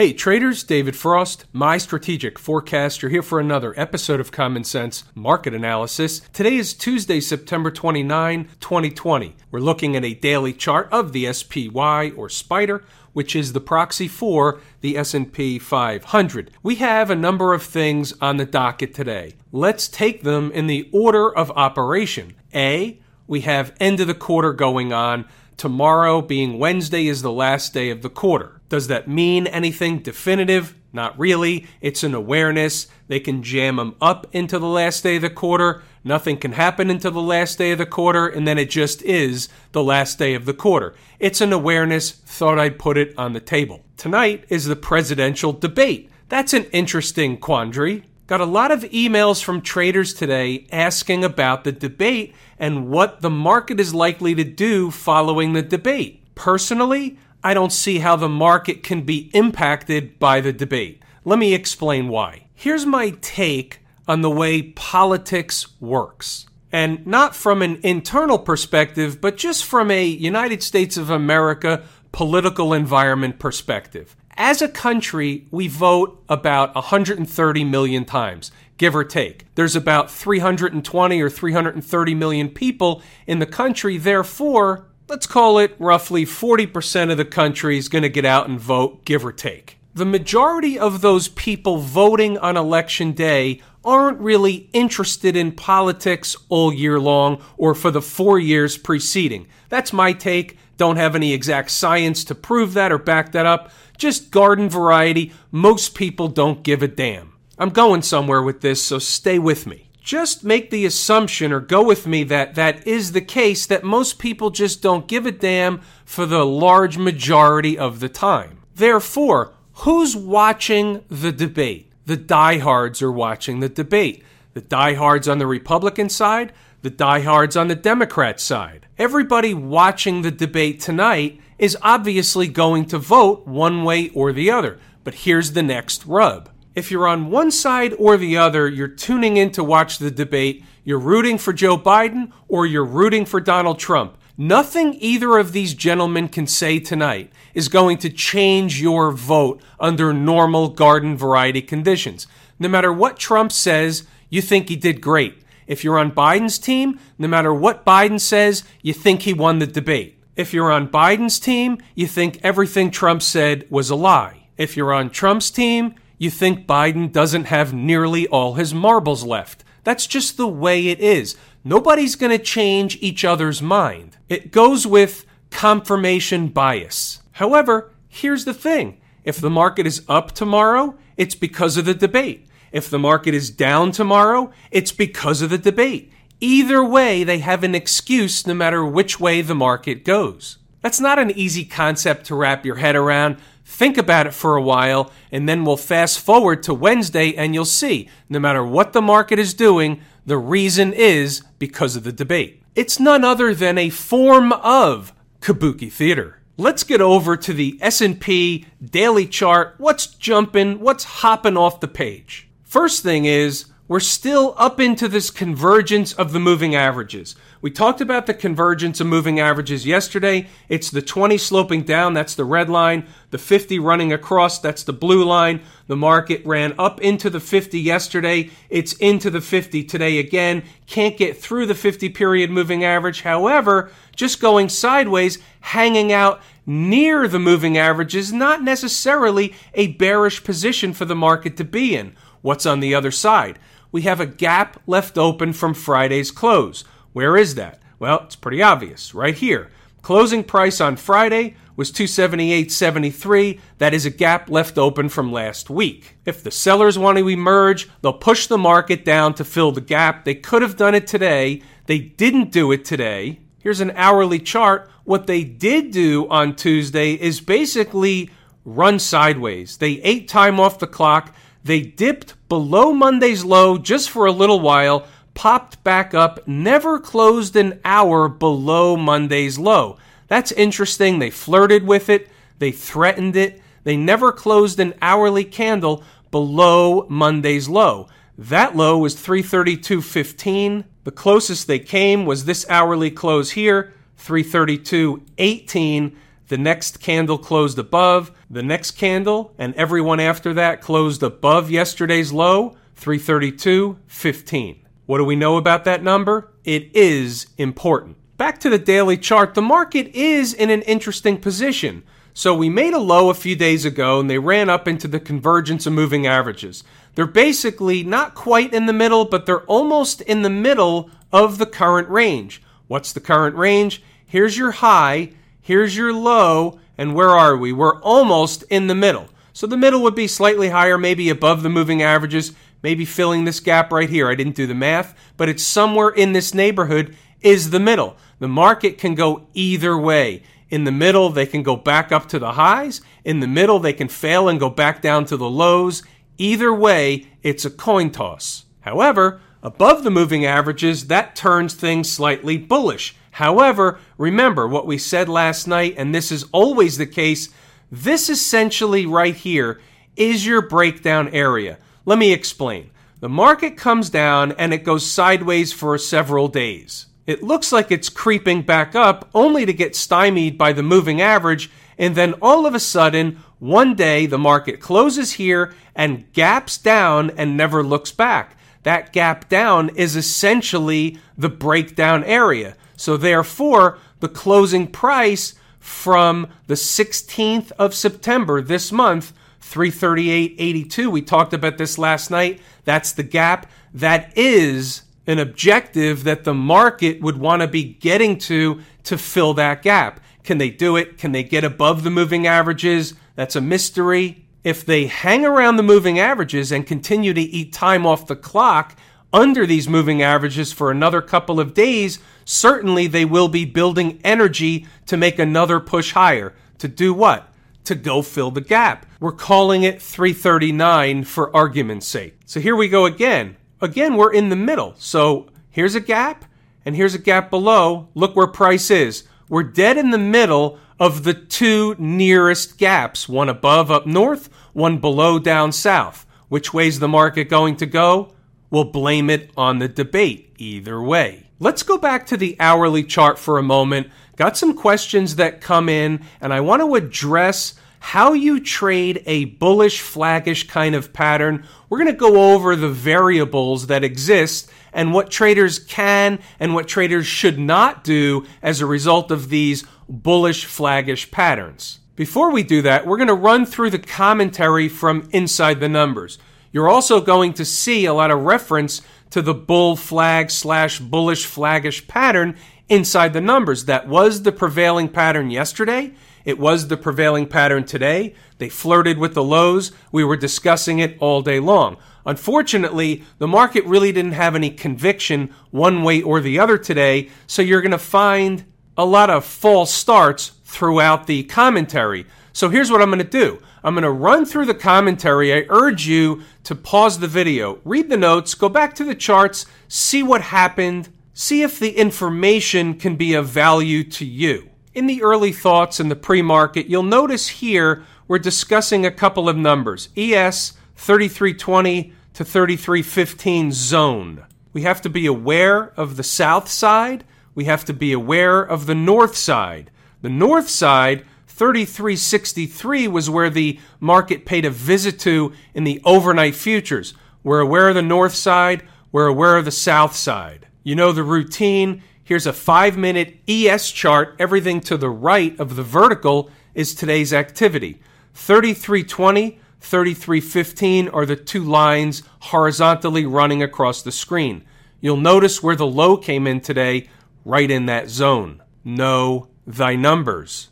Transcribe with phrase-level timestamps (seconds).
[0.00, 5.52] Hey traders, David Frost, my strategic forecaster here for another episode of Common Sense Market
[5.52, 6.20] Analysis.
[6.32, 9.36] Today is Tuesday, September 29, 2020.
[9.50, 12.82] We're looking at a daily chart of the SPY or Spider,
[13.12, 16.50] which is the proxy for the S&P 500.
[16.62, 19.34] We have a number of things on the docket today.
[19.52, 22.36] Let's take them in the order of operation.
[22.54, 25.26] A, we have end of the quarter going on.
[25.60, 28.62] Tomorrow being Wednesday is the last day of the quarter.
[28.70, 30.74] Does that mean anything definitive?
[30.90, 31.66] Not really.
[31.82, 32.86] It's an awareness.
[33.08, 35.82] They can jam them up into the last day of the quarter.
[36.02, 39.50] Nothing can happen until the last day of the quarter, and then it just is
[39.72, 40.94] the last day of the quarter.
[41.18, 42.10] It's an awareness.
[42.10, 43.84] Thought I'd put it on the table.
[43.98, 46.10] Tonight is the presidential debate.
[46.30, 48.04] That's an interesting quandary.
[48.30, 53.30] Got a lot of emails from traders today asking about the debate and what the
[53.30, 56.22] market is likely to do following the debate.
[56.36, 61.02] Personally, I don't see how the market can be impacted by the debate.
[61.24, 62.48] Let me explain why.
[62.54, 66.46] Here's my take on the way politics works.
[66.70, 72.74] And not from an internal perspective, but just from a United States of America political
[72.74, 74.14] environment perspective.
[74.36, 79.44] As a country, we vote about 130 million times, give or take.
[79.56, 86.24] There's about 320 or 330 million people in the country, therefore, let's call it roughly
[86.24, 89.76] 40% of the country is going to get out and vote, give or take.
[89.94, 96.72] The majority of those people voting on election day aren't really interested in politics all
[96.72, 99.46] year long or for the four years preceding.
[99.68, 100.56] That's my take.
[100.78, 103.70] Don't have any exact science to prove that or back that up.
[103.98, 105.34] Just garden variety.
[105.50, 107.29] Most people don't give a damn.
[107.60, 111.82] I'm going somewhere with this, so stay with me just make the assumption or go
[111.82, 115.80] with me that that is the case that most people just don't give a damn
[116.04, 118.60] for the large majority of the time.
[118.74, 121.92] Therefore, who's watching the debate?
[122.06, 124.24] The diehards are watching the debate.
[124.54, 128.86] The diehards on the Republican side, the diehards on the Democrat side.
[128.98, 134.80] Everybody watching the debate tonight is obviously going to vote one way or the other.
[135.04, 139.36] But here's the next rub if you're on one side or the other, you're tuning
[139.36, 143.78] in to watch the debate, you're rooting for Joe Biden or you're rooting for Donald
[143.78, 144.16] Trump.
[144.38, 150.14] Nothing either of these gentlemen can say tonight is going to change your vote under
[150.14, 152.26] normal garden variety conditions.
[152.58, 155.42] No matter what Trump says, you think he did great.
[155.66, 159.66] If you're on Biden's team, no matter what Biden says, you think he won the
[159.66, 160.18] debate.
[160.36, 164.48] If you're on Biden's team, you think everything Trump said was a lie.
[164.56, 169.64] If you're on Trump's team, you think Biden doesn't have nearly all his marbles left.
[169.84, 171.34] That's just the way it is.
[171.64, 174.18] Nobody's going to change each other's mind.
[174.28, 177.22] It goes with confirmation bias.
[177.32, 182.46] However, here's the thing if the market is up tomorrow, it's because of the debate.
[182.70, 186.12] If the market is down tomorrow, it's because of the debate.
[186.38, 190.58] Either way, they have an excuse no matter which way the market goes.
[190.82, 193.38] That's not an easy concept to wrap your head around,
[193.70, 197.64] Think about it for a while, and then we'll fast forward to Wednesday, and you'll
[197.64, 202.62] see no matter what the market is doing, the reason is because of the debate.
[202.74, 206.42] It's none other than a form of kabuki theater.
[206.58, 209.76] Let's get over to the S&P daily chart.
[209.78, 210.80] What's jumping?
[210.80, 212.50] What's hopping off the page?
[212.64, 217.34] First thing is we're still up into this convergence of the moving averages.
[217.62, 220.46] We talked about the convergence of moving averages yesterday.
[220.70, 224.94] It's the 20 sloping down, that's the red line, the 50 running across, that's the
[224.94, 225.60] blue line.
[225.86, 228.48] The market ran up into the 50 yesterday.
[228.70, 230.62] It's into the 50 today again.
[230.86, 233.22] Can't get through the 50 period moving average.
[233.22, 240.42] However, just going sideways, hanging out near the moving average is not necessarily a bearish
[240.44, 242.16] position for the market to be in.
[242.40, 243.58] What's on the other side?
[243.92, 246.84] we have a gap left open from Friday's close.
[247.12, 247.80] Where is that?
[247.98, 249.70] Well, it's pretty obvious, right here.
[250.02, 253.60] Closing price on Friday was 278.73.
[253.78, 256.16] That is a gap left open from last week.
[256.24, 260.24] If the sellers want to emerge, they'll push the market down to fill the gap.
[260.24, 261.62] They could have done it today.
[261.86, 263.40] They didn't do it today.
[263.58, 264.90] Here's an hourly chart.
[265.04, 268.30] What they did do on Tuesday is basically
[268.64, 269.76] run sideways.
[269.76, 271.34] They ate time off the clock.
[271.62, 277.56] They dipped below Monday's low just for a little while, popped back up, never closed
[277.56, 279.98] an hour below Monday's low.
[280.28, 281.18] That's interesting.
[281.18, 282.28] They flirted with it,
[282.58, 288.08] they threatened it, they never closed an hourly candle below Monday's low.
[288.36, 290.84] That low was 332.15.
[291.04, 296.16] The closest they came was this hourly close here, 332.18.
[296.48, 298.32] The next candle closed above.
[298.50, 304.79] The next candle and everyone after that closed above yesterday's low, 332.15.
[305.10, 306.52] What do we know about that number?
[306.62, 308.16] It is important.
[308.36, 312.04] Back to the daily chart, the market is in an interesting position.
[312.32, 315.18] So we made a low a few days ago and they ran up into the
[315.18, 316.84] convergence of moving averages.
[317.16, 321.66] They're basically not quite in the middle, but they're almost in the middle of the
[321.66, 322.62] current range.
[322.86, 324.04] What's the current range?
[324.24, 327.72] Here's your high, here's your low, and where are we?
[327.72, 329.28] We're almost in the middle.
[329.52, 333.60] So the middle would be slightly higher, maybe above the moving averages, maybe filling this
[333.60, 334.28] gap right here.
[334.28, 338.16] I didn't do the math, but it's somewhere in this neighborhood is the middle.
[338.38, 340.42] The market can go either way.
[340.68, 343.00] In the middle, they can go back up to the highs.
[343.24, 346.02] In the middle, they can fail and go back down to the lows.
[346.38, 348.66] Either way, it's a coin toss.
[348.80, 353.16] However, above the moving averages, that turns things slightly bullish.
[353.32, 357.48] However, remember what we said last night, and this is always the case.
[357.90, 359.80] This essentially right here
[360.16, 361.78] is your breakdown area.
[362.10, 362.90] Let me explain.
[363.20, 367.06] The market comes down and it goes sideways for several days.
[367.24, 371.70] It looks like it's creeping back up only to get stymied by the moving average,
[371.96, 377.30] and then all of a sudden, one day the market closes here and gaps down
[377.36, 378.56] and never looks back.
[378.82, 382.76] That gap down is essentially the breakdown area.
[382.96, 391.52] So, therefore, the closing price from the 16th of September this month, 338.82, we talked
[391.52, 392.60] about this last night.
[392.84, 393.70] That's the gap.
[393.92, 399.54] That is an objective that the market would want to be getting to to fill
[399.54, 400.20] that gap.
[400.42, 401.18] Can they do it?
[401.18, 403.14] Can they get above the moving averages?
[403.36, 404.46] That's a mystery.
[404.64, 408.96] If they hang around the moving averages and continue to eat time off the clock
[409.32, 414.86] under these moving averages for another couple of days, certainly they will be building energy
[415.06, 416.52] to make another push higher.
[416.78, 417.49] To do what?
[417.84, 419.06] To go fill the gap.
[419.18, 422.38] We're calling it 339 for argument's sake.
[422.44, 424.94] So here we go again again, we're in the middle.
[424.98, 426.44] So here's a gap,
[426.84, 428.08] and here's a gap below.
[428.14, 429.24] Look where price is.
[429.48, 434.98] We're dead in the middle of the two nearest gaps one above up north, one
[434.98, 436.26] below down south.
[436.48, 438.34] Which way's the market going to go?
[438.70, 441.50] We'll blame it on the debate either way.
[441.58, 444.08] Let's go back to the hourly chart for a moment.
[444.40, 449.44] Got some questions that come in, and I want to address how you trade a
[449.44, 451.66] bullish, flaggish kind of pattern.
[451.90, 456.88] We're going to go over the variables that exist and what traders can and what
[456.88, 462.00] traders should not do as a result of these bullish, flaggish patterns.
[462.16, 466.38] Before we do that, we're going to run through the commentary from inside the numbers.
[466.72, 471.46] You're also going to see a lot of reference to the bull flag slash bullish
[471.46, 472.56] flaggish pattern
[472.90, 473.86] inside the numbers.
[473.86, 476.12] That was the prevailing pattern yesterday.
[476.44, 478.34] It was the prevailing pattern today.
[478.58, 479.92] They flirted with the lows.
[480.12, 481.96] We were discussing it all day long.
[482.26, 487.62] Unfortunately, the market really didn't have any conviction one way or the other today, so
[487.62, 488.64] you're going to find
[488.96, 492.26] a lot of false starts throughout the commentary.
[492.52, 495.54] So here's what I'm going to do I'm going to run through the commentary.
[495.54, 499.66] I urge you to pause the video, read the notes, go back to the charts,
[499.88, 501.08] see what happened,
[501.40, 504.68] see if the information can be of value to you.
[504.92, 509.48] In the early thoughts in the pre market, you'll notice here we're discussing a couple
[509.48, 514.44] of numbers ES 3320 to 3315 zone.
[514.74, 518.84] We have to be aware of the south side, we have to be aware of
[518.84, 519.90] the north side.
[520.20, 526.54] The north side, 3363, was where the market paid a visit to in the overnight
[526.54, 527.14] futures.
[527.42, 530.66] We're aware of the north side, we're aware of the south side.
[530.82, 532.02] You know the routine.
[532.24, 534.34] Here's a five minute ES chart.
[534.38, 538.00] Everything to the right of the vertical is today's activity.
[538.34, 544.64] 3320, 3315 are the two lines horizontally running across the screen.
[545.00, 547.08] You'll notice where the low came in today,
[547.44, 548.62] right in that zone.
[548.84, 550.68] Know thy numbers.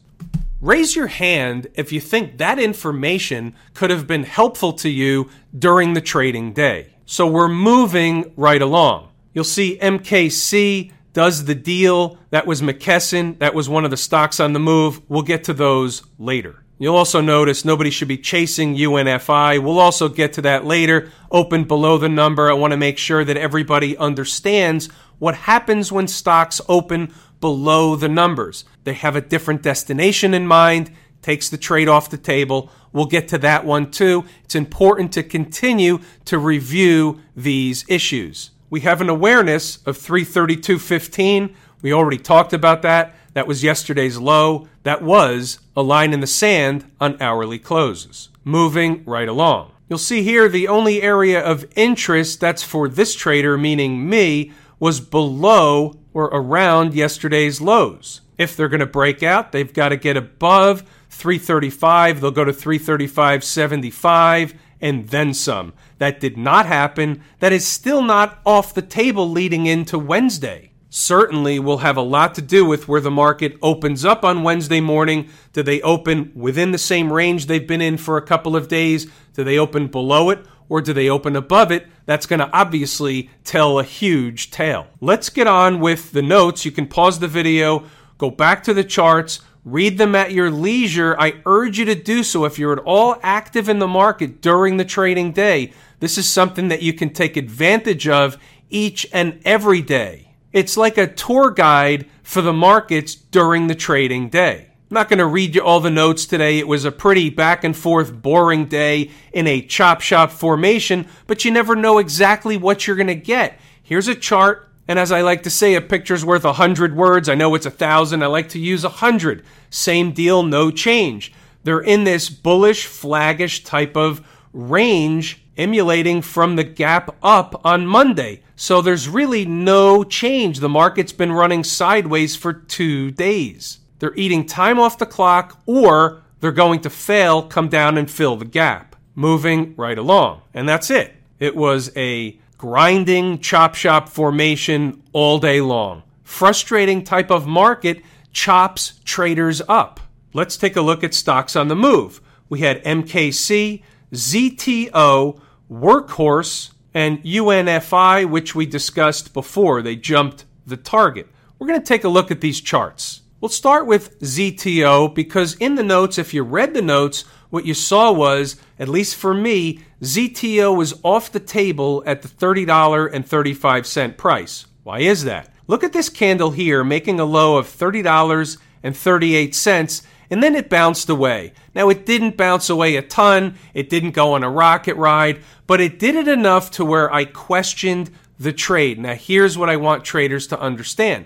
[0.61, 5.93] Raise your hand if you think that information could have been helpful to you during
[5.93, 6.95] the trading day.
[7.07, 9.09] So we're moving right along.
[9.33, 12.19] You'll see MKC does the deal.
[12.31, 13.39] That was McKesson.
[13.39, 15.01] That was one of the stocks on the move.
[15.09, 16.65] We'll get to those later.
[16.81, 19.61] You'll also notice nobody should be chasing UNFI.
[19.61, 21.11] We'll also get to that later.
[21.31, 22.49] Open below the number.
[22.49, 28.09] I want to make sure that everybody understands what happens when stocks open below the
[28.09, 28.65] numbers.
[28.85, 32.71] They have a different destination in mind, takes the trade off the table.
[32.93, 34.25] We'll get to that one too.
[34.45, 38.53] It's important to continue to review these issues.
[38.71, 41.55] We have an awareness of 332.15.
[41.81, 43.15] We already talked about that.
[43.33, 44.69] That was yesterday's low.
[44.83, 48.29] That was a line in the sand on hourly closes.
[48.45, 49.73] Moving right along.
[49.89, 55.01] You'll see here the only area of interest that's for this trader, meaning me, was
[55.01, 58.21] below or around yesterday's lows.
[58.37, 62.21] If they're going to break out, they've got to get above 335.
[62.21, 65.73] They'll go to 335.75 and then some.
[65.99, 67.23] That did not happen.
[67.41, 70.73] That is still not off the table leading into Wednesday.
[70.91, 74.81] Certainly will have a lot to do with where the market opens up on Wednesday
[74.81, 75.29] morning.
[75.53, 79.07] Do they open within the same range they've been in for a couple of days?
[79.35, 80.45] Do they open below it?
[80.71, 81.87] Or do they open above it?
[82.07, 84.87] That's going to obviously tell a huge tale.
[85.01, 86.65] Let's get on with the notes.
[86.65, 87.85] You can pause the video,
[88.19, 91.15] go back to the charts, Read them at your leisure.
[91.19, 94.79] I urge you to do so if you're at all active in the market during
[94.79, 95.75] the trading day.
[96.01, 98.39] This is something that you can take advantage of
[98.71, 100.33] each and every day.
[100.55, 104.69] It's like a tour guide for the markets during the trading day.
[104.91, 106.59] I'm not going to read you all the notes today.
[106.59, 111.45] It was a pretty back and forth, boring day in a chop shop formation, but
[111.45, 113.61] you never know exactly what you're going to get.
[113.83, 117.29] Here's a chart and as I like to say, a picture's worth a hundred words.
[117.29, 118.23] I know it's a thousand.
[118.23, 119.45] I like to use a hundred.
[119.69, 121.33] Same deal, no change.
[121.63, 128.43] They're in this bullish, flaggish type of range, emulating from the gap up on Monday.
[128.57, 130.61] So there's really no change.
[130.61, 133.81] The market's been running sideways for two days.
[133.99, 138.37] They're eating time off the clock, or they're going to fail, come down and fill
[138.37, 138.97] the gap.
[139.15, 140.43] Moving right along.
[140.55, 141.15] And that's it.
[141.39, 146.03] It was a grinding chop shop formation all day long.
[146.25, 150.01] Frustrating type of market chops traders up.
[150.35, 152.21] Let's take a look at stocks on the move.
[152.49, 159.81] We had MKC, ZTO, Workhorse, and UNFI, which we discussed before.
[159.81, 161.29] They jumped the target.
[161.59, 163.23] We're going to take a look at these charts.
[163.41, 167.75] We'll start with ZTO because in the notes, if you read the notes, what you
[167.75, 174.67] saw was, at least for me, ZTO was off the table at the $30.35 price.
[174.85, 175.53] Why is that?
[175.67, 181.55] Look at this candle here making a low of $30.38 and then it bounced away.
[181.75, 185.81] Now it didn't bounce away a ton, it didn't go on a rocket ride, but
[185.81, 188.99] it did it enough to where I questioned the trade.
[188.99, 191.25] Now here's what I want traders to understand.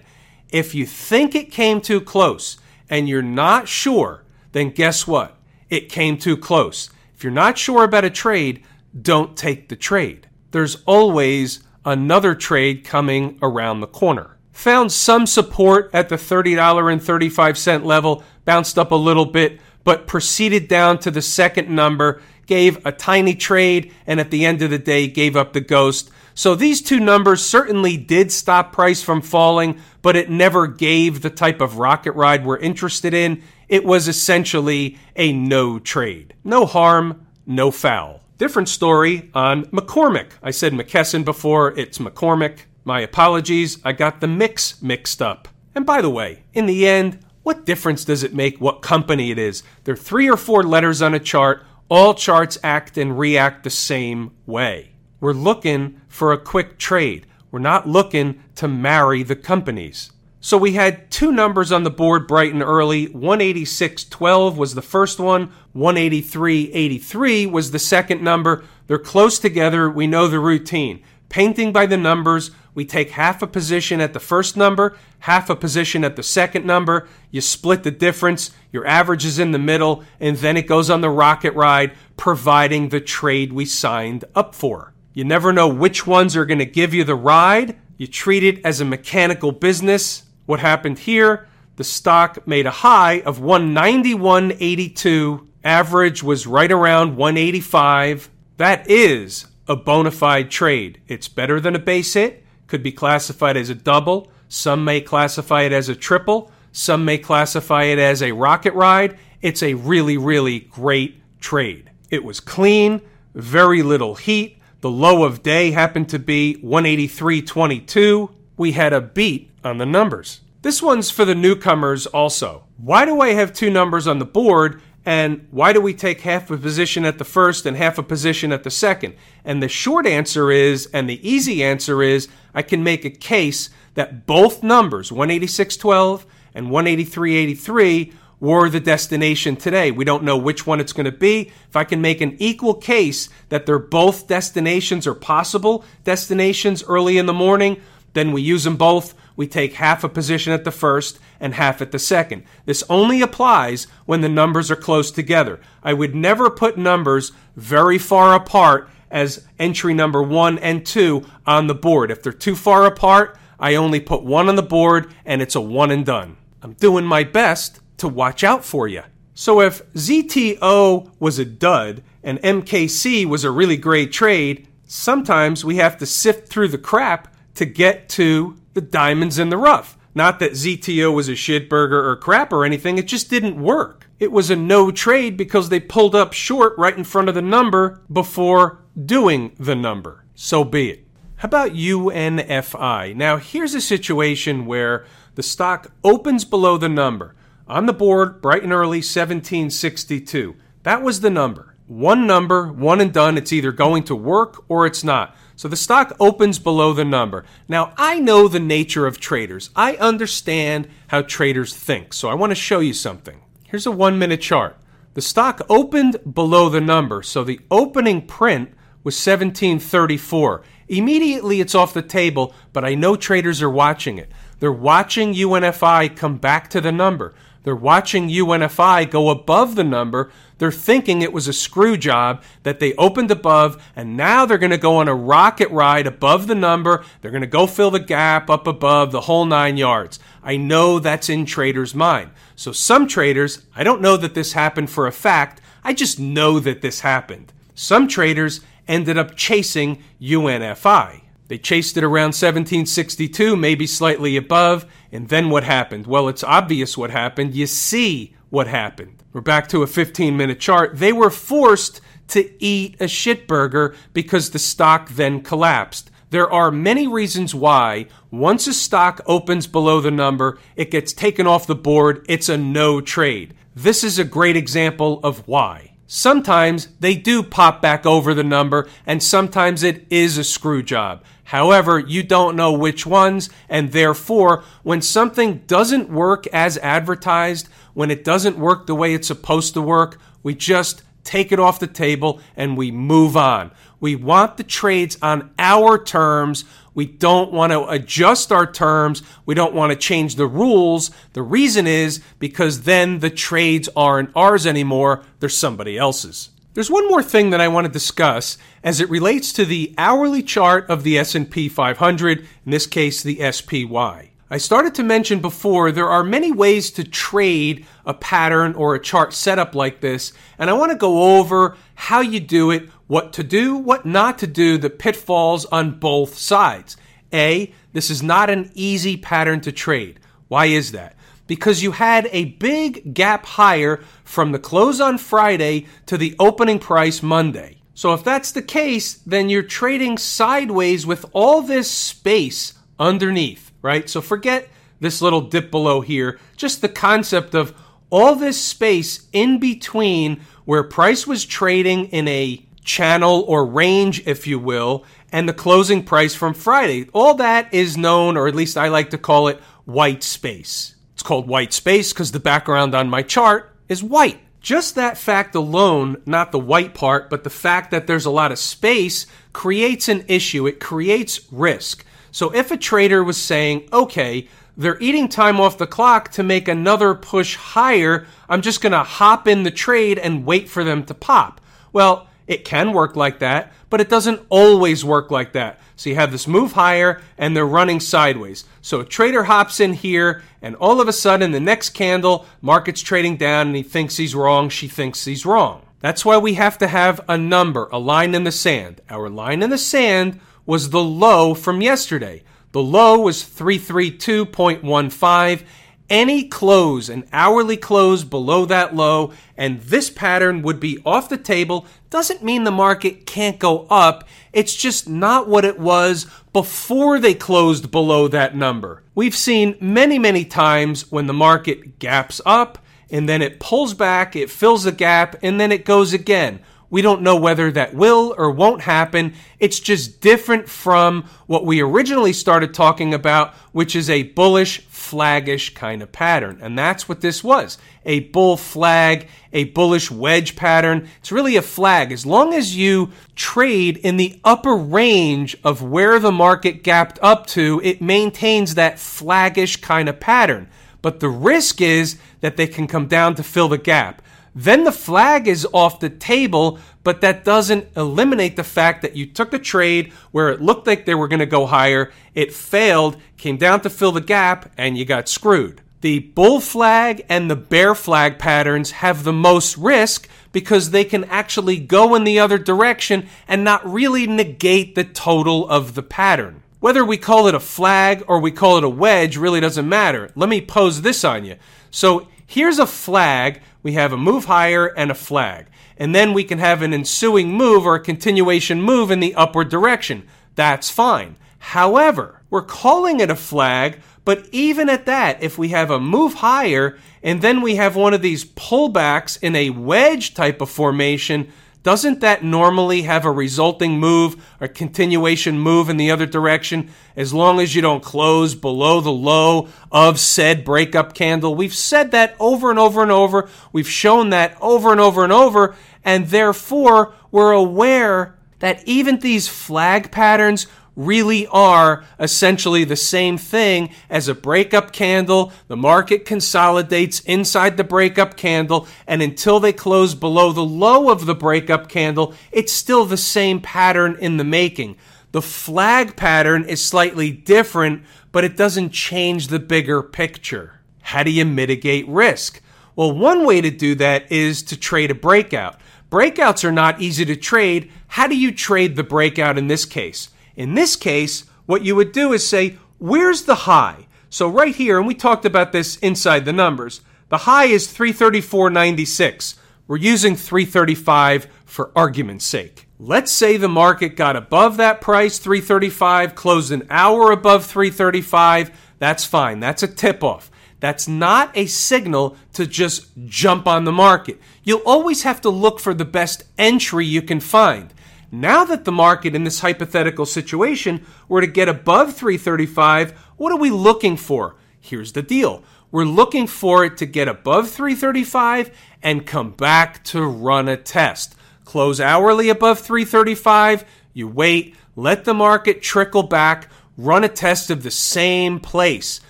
[0.50, 5.36] If you think it came too close and you're not sure, then guess what?
[5.72, 6.90] it came too close.
[7.22, 8.64] If you're not sure about a trade,
[9.00, 10.26] don't take the trade.
[10.50, 14.38] There's always another trade coming around the corner.
[14.50, 20.98] Found some support at the $30.35 level, bounced up a little bit, but proceeded down
[20.98, 25.06] to the second number, gave a tiny trade, and at the end of the day
[25.06, 26.10] gave up the ghost.
[26.34, 31.30] So these two numbers certainly did stop price from falling, but it never gave the
[31.30, 36.34] type of rocket ride we're interested in it was essentially a no trade.
[36.44, 38.20] No harm, no foul.
[38.36, 40.32] Different story on McCormick.
[40.42, 42.64] I said McKesson before, it's McCormick.
[42.84, 45.48] My apologies, I got the mix mixed up.
[45.74, 49.38] And by the way, in the end, what difference does it make what company it
[49.38, 49.62] is?
[49.84, 51.64] There are three or four letters on a chart.
[51.88, 54.90] All charts act and react the same way.
[55.18, 57.26] We're looking for a quick trade.
[57.50, 60.12] We're not looking to marry the companies.
[60.44, 63.06] So we had two numbers on the board bright and early.
[63.06, 68.64] 186.12 was the first one, 183.83 was the second number.
[68.88, 69.88] They're close together.
[69.88, 71.04] We know the routine.
[71.28, 75.54] Painting by the numbers, we take half a position at the first number, half a
[75.54, 77.06] position at the second number.
[77.30, 81.02] You split the difference, your average is in the middle, and then it goes on
[81.02, 84.92] the rocket ride, providing the trade we signed up for.
[85.14, 87.78] You never know which ones are going to give you the ride.
[87.96, 91.48] You treat it as a mechanical business what happened here?
[91.76, 95.46] The stock made a high of 191.82.
[95.64, 98.30] Average was right around 185.
[98.56, 101.00] That is a bona fide trade.
[101.08, 104.30] It's better than a base hit, could be classified as a double.
[104.48, 106.50] Some may classify it as a triple.
[106.72, 109.18] Some may classify it as a rocket ride.
[109.40, 111.90] It's a really, really great trade.
[112.10, 113.00] It was clean,
[113.34, 114.58] very little heat.
[114.80, 118.34] The low of day happened to be 183.22.
[118.56, 120.40] We had a beat on the numbers.
[120.62, 122.64] This one's for the newcomers also.
[122.76, 126.50] Why do I have two numbers on the board and why do we take half
[126.50, 129.14] a position at the first and half a position at the second?
[129.44, 133.70] And the short answer is, and the easy answer is, I can make a case
[133.94, 139.90] that both numbers, 186.12 and 183.83, were the destination today.
[139.90, 141.52] We don't know which one it's going to be.
[141.68, 147.18] If I can make an equal case that they're both destinations or possible destinations early
[147.18, 147.80] in the morning,
[148.14, 149.14] then we use them both.
[149.36, 152.44] We take half a position at the first and half at the second.
[152.64, 155.60] This only applies when the numbers are close together.
[155.82, 161.66] I would never put numbers very far apart as entry number one and two on
[161.66, 162.10] the board.
[162.10, 165.60] If they're too far apart, I only put one on the board and it's a
[165.60, 166.36] one and done.
[166.62, 169.02] I'm doing my best to watch out for you.
[169.34, 175.76] So if ZTO was a dud and MKC was a really great trade, sometimes we
[175.76, 179.96] have to sift through the crap to get to the diamonds in the rough.
[180.14, 184.08] Not that ZTO was a shitburger or crap or anything, it just didn't work.
[184.18, 187.42] It was a no trade because they pulled up short right in front of the
[187.42, 190.24] number before doing the number.
[190.34, 191.06] So be it.
[191.36, 193.16] How about UNFI?
[193.16, 197.34] Now, here's a situation where the stock opens below the number.
[197.66, 200.54] On the board, bright and early, 1762.
[200.82, 201.74] That was the number.
[201.86, 203.36] One number, one and done.
[203.36, 205.34] It's either going to work or it's not.
[205.62, 207.44] So the stock opens below the number.
[207.68, 209.70] Now, I know the nature of traders.
[209.76, 212.14] I understand how traders think.
[212.14, 213.40] So I want to show you something.
[213.62, 214.76] Here's a one minute chart.
[215.14, 217.22] The stock opened below the number.
[217.22, 218.70] So the opening print
[219.04, 220.64] was 1734.
[220.88, 224.32] Immediately it's off the table, but I know traders are watching it.
[224.58, 227.34] They're watching UNFI come back to the number.
[227.64, 230.30] They're watching UNFI go above the number.
[230.58, 234.70] They're thinking it was a screw job that they opened above, and now they're going
[234.70, 237.04] to go on a rocket ride above the number.
[237.20, 240.18] They're going to go fill the gap up above the whole nine yards.
[240.42, 242.30] I know that's in traders' mind.
[242.56, 246.60] So some traders, I don't know that this happened for a fact, I just know
[246.60, 247.52] that this happened.
[247.74, 251.22] Some traders ended up chasing UNFI.
[251.52, 256.06] They chased it around 1762, maybe slightly above, and then what happened?
[256.06, 257.54] Well, it's obvious what happened.
[257.54, 259.22] You see what happened.
[259.34, 260.96] We're back to a 15 minute chart.
[260.96, 266.10] They were forced to eat a shitburger because the stock then collapsed.
[266.30, 271.46] There are many reasons why once a stock opens below the number, it gets taken
[271.46, 272.24] off the board.
[272.30, 273.52] It's a no trade.
[273.76, 275.91] This is a great example of why.
[276.14, 281.24] Sometimes they do pop back over the number, and sometimes it is a screw job.
[281.44, 288.10] However, you don't know which ones, and therefore, when something doesn't work as advertised, when
[288.10, 291.86] it doesn't work the way it's supposed to work, we just take it off the
[291.86, 293.70] table and we move on.
[293.98, 296.66] We want the trades on our terms.
[296.94, 299.22] We don't want to adjust our terms.
[299.46, 301.10] We don't want to change the rules.
[301.32, 305.22] The reason is because then the trades aren't ours anymore.
[305.40, 306.50] They're somebody else's.
[306.74, 310.42] There's one more thing that I want to discuss as it relates to the hourly
[310.42, 314.30] chart of the S&P 500, in this case the SPY.
[314.50, 319.00] I started to mention before there are many ways to trade a pattern or a
[319.00, 323.34] chart setup like this, and I want to go over how you do it, what
[323.34, 326.96] to do, what not to do, the pitfalls on both sides.
[327.30, 330.18] A, this is not an easy pattern to trade.
[330.48, 331.14] Why is that?
[331.46, 336.78] Because you had a big gap higher from the close on Friday to the opening
[336.78, 337.82] price Monday.
[337.92, 344.08] So if that's the case, then you're trading sideways with all this space underneath right?
[344.08, 344.68] So forget
[345.00, 347.74] this little dip below here, just the concept of
[348.08, 354.46] all this space in between where price was trading in a channel or range, if
[354.46, 357.08] you will, and the closing price from Friday.
[357.12, 360.94] All that is known, or at least I like to call it white space.
[361.14, 364.40] It's called white space because the background on my chart is white.
[364.60, 368.52] Just that fact alone, not the white part, but the fact that there's a lot
[368.52, 370.66] of space creates an issue.
[370.66, 372.04] It creates risk.
[372.30, 376.68] So if a trader was saying, okay, they're eating time off the clock to make
[376.68, 381.04] another push higher, I'm just going to hop in the trade and wait for them
[381.06, 381.60] to pop.
[381.92, 385.80] Well, it can work like that, but it doesn't always work like that.
[385.96, 388.64] So you have this move higher and they're running sideways.
[388.80, 393.00] So a trader hops in here and all of a sudden the next candle, market's
[393.00, 395.86] trading down and he thinks he's wrong, she thinks he's wrong.
[396.00, 399.00] That's why we have to have a number, a line in the sand.
[399.08, 402.42] Our line in the sand was the low from yesterday.
[402.72, 405.64] The low was 332.15.
[406.10, 411.38] Any close, an hourly close below that low, and this pattern would be off the
[411.38, 414.28] table, doesn't mean the market can't go up.
[414.52, 419.02] It's just not what it was before they closed below that number.
[419.14, 422.78] We've seen many, many times when the market gaps up
[423.10, 426.60] and then it pulls back, it fills the gap, and then it goes again.
[426.92, 429.32] We don't know whether that will or won't happen.
[429.58, 435.74] It's just different from what we originally started talking about, which is a bullish, flaggish
[435.74, 436.58] kind of pattern.
[436.60, 441.08] And that's what this was a bull flag, a bullish wedge pattern.
[441.20, 442.12] It's really a flag.
[442.12, 447.46] As long as you trade in the upper range of where the market gapped up
[447.48, 450.68] to, it maintains that flaggish kind of pattern.
[451.00, 454.20] But the risk is that they can come down to fill the gap.
[454.54, 459.26] Then the flag is off the table, but that doesn't eliminate the fact that you
[459.26, 463.16] took a trade where it looked like they were going to go higher, it failed,
[463.36, 465.80] came down to fill the gap, and you got screwed.
[466.02, 471.24] The bull flag and the bear flag patterns have the most risk because they can
[471.24, 476.62] actually go in the other direction and not really negate the total of the pattern.
[476.80, 480.32] Whether we call it a flag or we call it a wedge really doesn't matter.
[480.34, 481.54] Let me pose this on you.
[481.92, 485.66] So here's a flag we have a move higher and a flag.
[485.96, 489.68] And then we can have an ensuing move or a continuation move in the upward
[489.68, 490.26] direction.
[490.54, 491.36] That's fine.
[491.58, 496.34] However, we're calling it a flag, but even at that, if we have a move
[496.34, 501.52] higher and then we have one of these pullbacks in a wedge type of formation,
[501.82, 507.34] doesn't that normally have a resulting move or continuation move in the other direction as
[507.34, 511.54] long as you don't close below the low of said breakup candle?
[511.54, 513.48] We've said that over and over and over.
[513.72, 515.74] We've shown that over and over and over.
[516.04, 523.92] And therefore, we're aware that even these flag patterns really are essentially the same thing
[524.10, 525.52] as a breakup candle.
[525.68, 531.26] The market consolidates inside the breakup candle, and until they close below the low of
[531.26, 534.96] the breakup candle, it's still the same pattern in the making.
[535.32, 538.02] The flag pattern is slightly different,
[538.32, 540.80] but it doesn't change the bigger picture.
[541.00, 542.60] How do you mitigate risk?
[542.94, 545.80] Well, one way to do that is to trade a breakout.
[546.10, 547.90] Breakouts are not easy to trade.
[548.08, 550.28] How do you trade the breakout in this case?
[550.56, 554.06] In this case, what you would do is say, where's the high?
[554.30, 559.56] So right here, and we talked about this inside the numbers, the high is 334.96.
[559.86, 562.88] We're using 335 for argument's sake.
[562.98, 568.70] Let's say the market got above that price, 335, closed an hour above 335.
[568.98, 569.60] That's fine.
[569.60, 570.50] That's a tip off.
[570.78, 574.40] That's not a signal to just jump on the market.
[574.62, 577.92] You'll always have to look for the best entry you can find.
[578.34, 583.58] Now that the market in this hypothetical situation were to get above 335, what are
[583.58, 584.56] we looking for?
[584.80, 585.62] Here's the deal.
[585.90, 588.70] We're looking for it to get above 335
[589.02, 591.34] and come back to run a test.
[591.66, 597.82] Close hourly above 335, you wait, let the market trickle back, run a test of
[597.82, 599.20] the same place,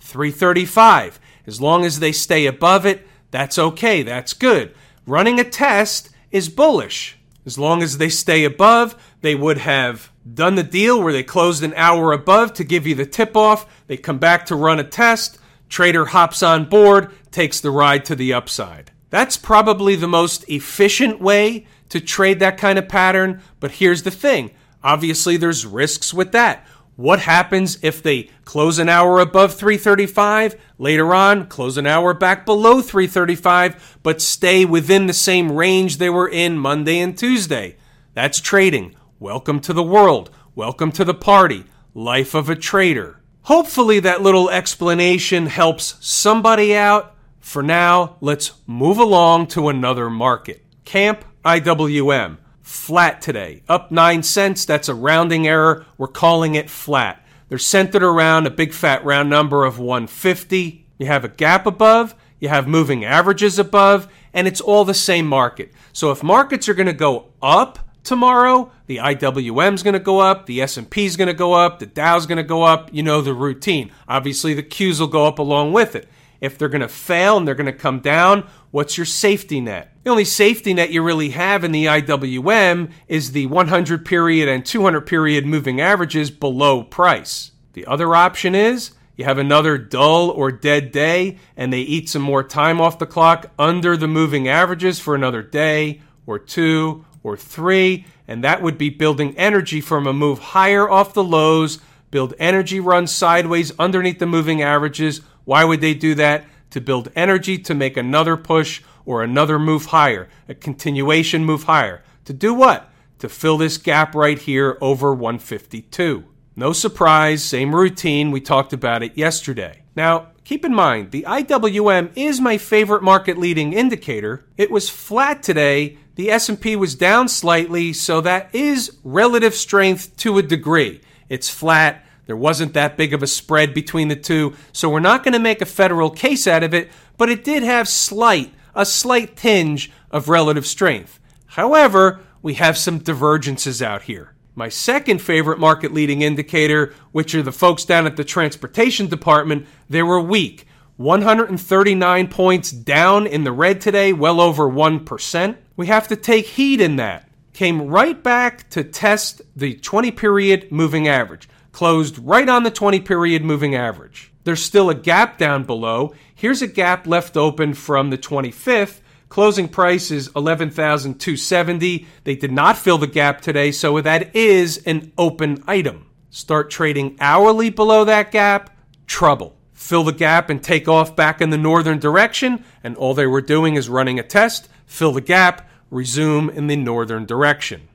[0.00, 1.20] 335.
[1.46, 4.74] As long as they stay above it, that's okay, that's good.
[5.06, 7.17] Running a test is bullish.
[7.48, 11.62] As long as they stay above, they would have done the deal where they closed
[11.62, 13.66] an hour above to give you the tip off.
[13.86, 15.38] They come back to run a test.
[15.70, 18.90] Trader hops on board, takes the ride to the upside.
[19.08, 23.40] That's probably the most efficient way to trade that kind of pattern.
[23.60, 24.50] But here's the thing
[24.84, 26.66] obviously, there's risks with that.
[26.98, 32.44] What happens if they close an hour above 335, later on close an hour back
[32.44, 37.76] below 335, but stay within the same range they were in Monday and Tuesday?
[38.14, 38.96] That's trading.
[39.20, 40.30] Welcome to the world.
[40.56, 41.66] Welcome to the party.
[41.94, 43.20] Life of a trader.
[43.42, 47.14] Hopefully, that little explanation helps somebody out.
[47.38, 50.64] For now, let's move along to another market.
[50.84, 54.66] Camp IWM flat today, up 9 cents.
[54.66, 55.86] That's a rounding error.
[55.96, 57.24] We're calling it flat.
[57.48, 60.84] They're centered around a big fat round number of 150.
[60.98, 65.26] You have a gap above, you have moving averages above, and it's all the same
[65.26, 65.72] market.
[65.94, 70.18] So if markets are going to go up tomorrow, the IWM is going to go
[70.18, 72.92] up, the S&P is going to go up, the Dow is going to go up,
[72.92, 73.90] you know the routine.
[74.06, 76.06] Obviously the Qs will go up along with it.
[76.40, 79.92] If they're going to fail and they're going to come down, what's your safety net?
[80.04, 84.64] The only safety net you really have in the IWM is the 100 period and
[84.64, 87.52] 200 period moving averages below price.
[87.72, 92.22] The other option is you have another dull or dead day and they eat some
[92.22, 97.36] more time off the clock under the moving averages for another day or two or
[97.36, 101.78] three, and that would be building energy from a move higher off the lows,
[102.10, 106.44] build energy run sideways underneath the moving averages why would they do that?
[106.70, 112.02] To build energy to make another push or another move higher, a continuation move higher.
[112.26, 112.90] To do what?
[113.20, 116.24] To fill this gap right here over 152.
[116.56, 118.30] No surprise, same routine.
[118.30, 119.82] We talked about it yesterday.
[119.96, 124.44] Now, keep in mind, the IWM is my favorite market leading indicator.
[124.56, 130.36] It was flat today The S&P was down slightly, so that is relative strength to
[130.38, 131.00] a degree.
[131.28, 132.04] It's flat.
[132.28, 135.40] There wasn't that big of a spread between the two, so we're not going to
[135.40, 139.90] make a federal case out of it, but it did have slight a slight tinge
[140.10, 141.18] of relative strength.
[141.46, 144.34] However, we have some divergences out here.
[144.54, 149.66] My second favorite market leading indicator, which are the folks down at the transportation department,
[149.88, 150.66] they were weak.
[150.96, 155.56] 139 points down in the red today, well over 1%.
[155.76, 157.28] We have to take heed in that.
[157.54, 162.98] Came right back to test the 20 period moving average, closed right on the 20
[162.98, 164.32] period moving average.
[164.42, 166.12] There's still a gap down below.
[166.34, 168.98] Here's a gap left open from the 25th.
[169.28, 172.06] Closing price is 11,270.
[172.24, 176.06] They did not fill the gap today, so that is an open item.
[176.30, 179.56] Start trading hourly below that gap, trouble.
[179.72, 183.40] Fill the gap and take off back in the northern direction, and all they were
[183.40, 187.88] doing is running a test, fill the gap, resume in the northern direction.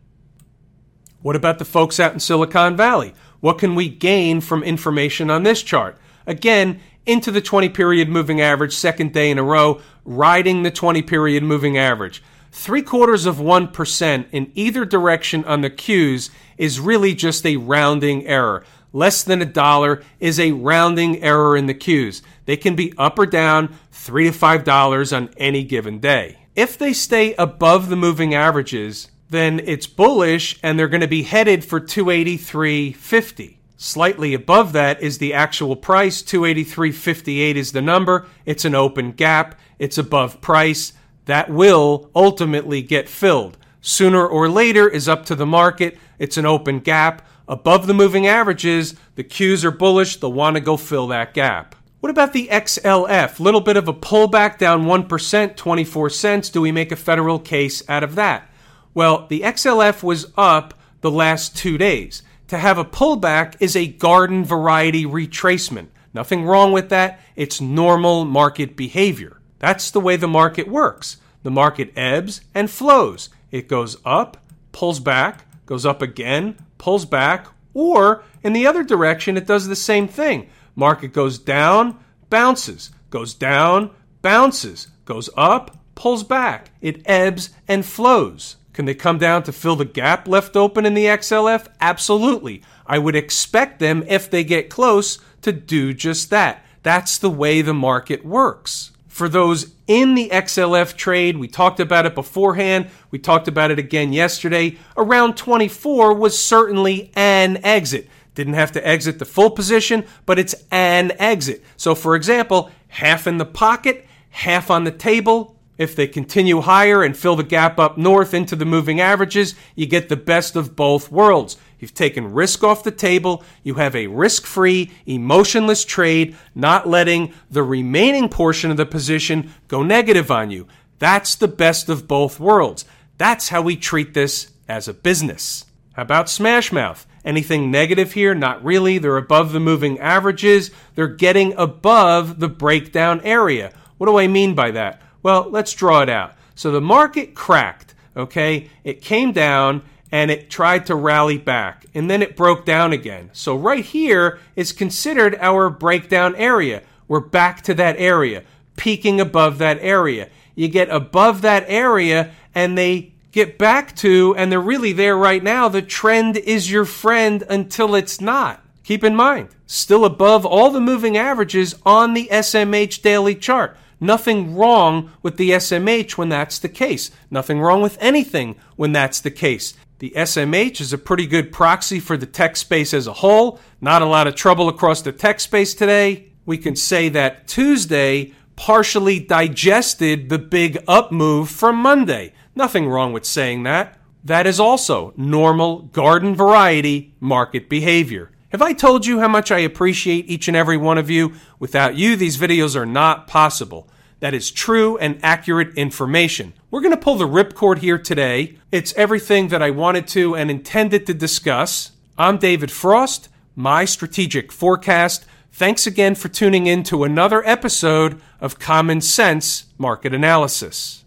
[1.22, 3.14] What about the folks out in Silicon Valley?
[3.44, 5.98] What can we gain from information on this chart?
[6.26, 11.02] Again, into the 20 period moving average, second day in a row, riding the 20
[11.02, 12.24] period moving average.
[12.54, 18.26] Three quarters of 1% in either direction on the Qs is really just a rounding
[18.26, 18.64] error.
[18.94, 22.22] Less than a dollar is a rounding error in the Qs.
[22.46, 26.38] They can be up or down three to five dollars on any given day.
[26.56, 31.24] If they stay above the moving averages, then it's bullish and they're going to be
[31.24, 33.58] headed for 283.50.
[33.76, 36.22] Slightly above that is the actual price.
[36.22, 38.28] 283.58 is the number.
[38.46, 39.60] It's an open gap.
[39.80, 40.94] It's above price.
[41.26, 43.58] That will ultimately get filled.
[43.82, 45.98] Sooner or later is up to the market.
[46.18, 47.28] It's an open gap.
[47.48, 50.16] Above the moving averages, the Qs are bullish.
[50.16, 51.76] They'll want to go fill that gap.
[52.00, 53.40] What about the XLF?
[53.40, 56.50] Little bit of a pullback down 1%, 24 cents.
[56.50, 58.50] Do we make a federal case out of that?
[58.94, 62.24] Well, the XLF was up the last two days.
[62.48, 65.88] To have a pullback is a garden variety retracement.
[66.14, 67.20] Nothing wrong with that.
[67.36, 69.40] It's normal market behavior.
[69.60, 71.18] That's the way the market works.
[71.42, 73.30] The market ebbs and flows.
[73.50, 74.38] It goes up,
[74.72, 79.76] pulls back, goes up again, pulls back, or in the other direction, it does the
[79.76, 80.50] same thing.
[80.76, 81.98] Market goes down,
[82.30, 86.72] bounces, goes down, bounces, goes up, pulls back.
[86.82, 88.58] It ebbs and flows.
[88.74, 91.68] Can they come down to fill the gap left open in the XLF?
[91.80, 92.64] Absolutely.
[92.86, 96.66] I would expect them, if they get close, to do just that.
[96.82, 98.92] That's the way the market works.
[99.08, 102.90] For those in the XLF trade, we talked about it beforehand.
[103.12, 104.78] We talked about it again yesterday.
[104.98, 108.10] Around 24 was certainly an exit.
[108.34, 111.64] Didn't have to exit the full position, but it's an exit.
[111.78, 117.04] So, for example, half in the pocket, half on the table, if they continue higher
[117.04, 120.76] and fill the gap up north into the moving averages, you get the best of
[120.76, 121.58] both worlds.
[121.80, 123.44] You've taken risk off the table.
[123.64, 129.52] You have a risk free, emotionless trade, not letting the remaining portion of the position
[129.68, 130.68] go negative on you.
[131.00, 132.86] That's the best of both worlds.
[133.18, 135.66] That's how we treat this as a business.
[135.94, 137.06] How about Smashmouth?
[137.26, 138.34] Anything negative here?
[138.34, 138.98] Not really.
[138.98, 140.72] They're above the moving averages.
[140.96, 143.74] They're getting above the breakdown area.
[143.98, 145.02] What do I mean by that?
[145.24, 146.36] Well, let's draw it out.
[146.54, 148.70] So the market cracked, okay?
[148.84, 149.82] It came down
[150.12, 153.30] and it tried to rally back and then it broke down again.
[153.34, 156.84] So right here is considered our breakdown area.
[157.08, 158.44] We're back to that area,
[158.76, 160.30] peaking above that area.
[160.56, 165.42] You get above that area and they get back to, and they're really there right
[165.42, 165.68] now.
[165.68, 168.64] The trend is your friend until it's not.
[168.84, 173.76] Keep in mind, still above all the moving averages on the SMH daily chart.
[174.04, 177.10] Nothing wrong with the SMH when that's the case.
[177.32, 179.76] Nothing wrong with anything when that's the case.
[180.00, 183.62] The SMH is a pretty good proxy for the tech space as a whole.
[183.80, 186.34] Not a lot of trouble across the tech space today.
[186.46, 192.34] We can say that Tuesday partially digested the big up move from Monday.
[192.58, 193.98] Nothing wrong with saying that.
[194.22, 198.32] That is also normal garden variety market behavior.
[198.54, 201.34] Have I told you how much I appreciate each and every one of you?
[201.58, 203.88] Without you, these videos are not possible.
[204.24, 206.54] That is true and accurate information.
[206.72, 208.58] We're going to pull the ripcord here today.
[208.72, 211.92] It's everything that I wanted to and intended to discuss.
[212.18, 215.26] I'm David Frost, my strategic forecast.
[215.52, 221.03] Thanks again for tuning in to another episode of Common Sense Market Analysis.